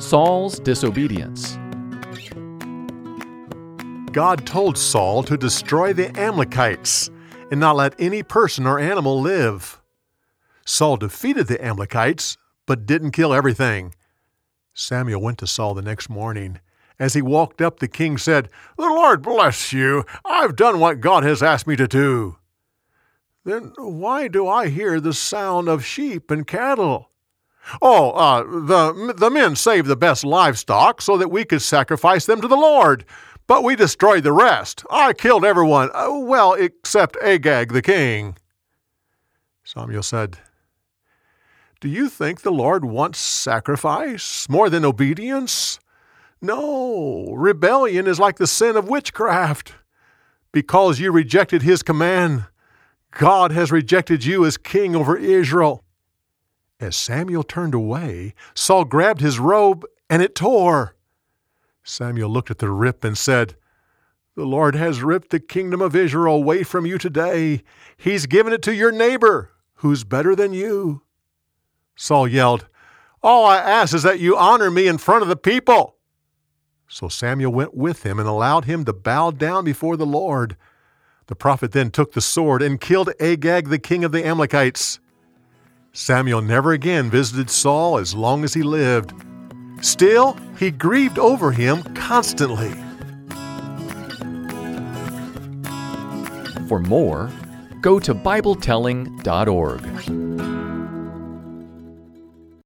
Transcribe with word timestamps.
Saul's 0.00 0.58
disobedience. 0.58 1.58
God 4.12 4.46
told 4.46 4.78
Saul 4.78 5.22
to 5.24 5.36
destroy 5.36 5.92
the 5.92 6.08
Amalekites 6.18 7.10
and 7.50 7.60
not 7.60 7.76
let 7.76 7.94
any 8.00 8.22
person 8.22 8.66
or 8.66 8.78
animal 8.78 9.20
live. 9.20 9.80
Saul 10.64 10.96
defeated 10.96 11.48
the 11.48 11.62
Amalekites, 11.62 12.38
but 12.66 12.86
didn't 12.86 13.10
kill 13.10 13.34
everything. 13.34 13.94
Samuel 14.72 15.20
went 15.20 15.36
to 15.38 15.46
Saul 15.46 15.74
the 15.74 15.82
next 15.82 16.08
morning. 16.08 16.60
As 16.98 17.12
he 17.12 17.20
walked 17.20 17.60
up, 17.60 17.78
the 17.78 17.86
king 17.86 18.16
said, 18.16 18.48
The 18.78 18.84
Lord 18.84 19.20
bless 19.20 19.70
you. 19.70 20.04
I've 20.24 20.56
done 20.56 20.80
what 20.80 21.00
God 21.00 21.24
has 21.24 21.42
asked 21.42 21.66
me 21.66 21.76
to 21.76 21.86
do. 21.86 22.38
Then 23.44 23.74
why 23.76 24.28
do 24.28 24.48
I 24.48 24.68
hear 24.68 24.98
the 24.98 25.12
sound 25.12 25.68
of 25.68 25.84
sheep 25.84 26.30
and 26.30 26.46
cattle? 26.46 27.09
Oh, 27.82 28.10
uh, 28.12 28.42
the, 28.42 29.14
the 29.16 29.30
men 29.30 29.56
saved 29.56 29.86
the 29.86 29.96
best 29.96 30.24
livestock 30.24 31.00
so 31.00 31.16
that 31.16 31.30
we 31.30 31.44
could 31.44 31.62
sacrifice 31.62 32.26
them 32.26 32.40
to 32.40 32.48
the 32.48 32.56
Lord, 32.56 33.04
but 33.46 33.64
we 33.64 33.76
destroyed 33.76 34.24
the 34.24 34.32
rest. 34.32 34.84
I 34.90 35.12
killed 35.12 35.44
everyone, 35.44 35.90
uh, 35.94 36.08
well, 36.10 36.54
except 36.54 37.16
Agag 37.22 37.72
the 37.72 37.82
king. 37.82 38.36
Samuel 39.64 40.02
said, 40.02 40.38
Do 41.80 41.88
you 41.88 42.08
think 42.08 42.40
the 42.40 42.50
Lord 42.50 42.84
wants 42.84 43.18
sacrifice 43.18 44.48
more 44.48 44.68
than 44.68 44.84
obedience? 44.84 45.78
No, 46.42 47.32
rebellion 47.34 48.06
is 48.06 48.18
like 48.18 48.36
the 48.38 48.46
sin 48.46 48.76
of 48.76 48.88
witchcraft. 48.88 49.74
Because 50.52 50.98
you 50.98 51.12
rejected 51.12 51.62
his 51.62 51.82
command, 51.82 52.46
God 53.12 53.52
has 53.52 53.70
rejected 53.70 54.24
you 54.24 54.44
as 54.44 54.56
king 54.56 54.96
over 54.96 55.16
Israel. 55.16 55.84
As 56.80 56.96
Samuel 56.96 57.42
turned 57.42 57.74
away, 57.74 58.34
Saul 58.54 58.86
grabbed 58.86 59.20
his 59.20 59.38
robe 59.38 59.84
and 60.08 60.22
it 60.22 60.34
tore. 60.34 60.96
Samuel 61.84 62.30
looked 62.30 62.50
at 62.50 62.58
the 62.58 62.70
rip 62.70 63.04
and 63.04 63.18
said, 63.18 63.54
The 64.34 64.46
Lord 64.46 64.74
has 64.74 65.02
ripped 65.02 65.28
the 65.28 65.40
kingdom 65.40 65.82
of 65.82 65.94
Israel 65.94 66.36
away 66.36 66.62
from 66.62 66.86
you 66.86 66.96
today. 66.96 67.62
He's 67.98 68.24
given 68.24 68.54
it 68.54 68.62
to 68.62 68.74
your 68.74 68.92
neighbor, 68.92 69.50
who's 69.76 70.04
better 70.04 70.34
than 70.34 70.54
you. 70.54 71.02
Saul 71.96 72.26
yelled, 72.26 72.66
All 73.22 73.44
I 73.44 73.58
ask 73.58 73.94
is 73.94 74.02
that 74.02 74.20
you 74.20 74.38
honor 74.38 74.70
me 74.70 74.88
in 74.88 74.96
front 74.96 75.22
of 75.22 75.28
the 75.28 75.36
people. 75.36 75.96
So 76.88 77.08
Samuel 77.08 77.52
went 77.52 77.74
with 77.74 78.04
him 78.04 78.18
and 78.18 78.26
allowed 78.26 78.64
him 78.64 78.86
to 78.86 78.94
bow 78.94 79.32
down 79.32 79.64
before 79.64 79.98
the 79.98 80.06
Lord. 80.06 80.56
The 81.26 81.36
prophet 81.36 81.72
then 81.72 81.90
took 81.90 82.12
the 82.12 82.22
sword 82.22 82.62
and 82.62 82.80
killed 82.80 83.12
Agag, 83.20 83.68
the 83.68 83.78
king 83.78 84.02
of 84.02 84.12
the 84.12 84.26
Amalekites. 84.26 84.98
Samuel 85.92 86.40
never 86.40 86.72
again 86.72 87.10
visited 87.10 87.50
Saul 87.50 87.98
as 87.98 88.14
long 88.14 88.44
as 88.44 88.54
he 88.54 88.62
lived. 88.62 89.12
Still, 89.80 90.36
he 90.58 90.70
grieved 90.70 91.18
over 91.18 91.50
him 91.50 91.82
constantly. 91.94 92.70
For 96.68 96.78
more, 96.78 97.28
go 97.80 97.98
to 97.98 98.14
BibleTelling.org. 98.14 100.49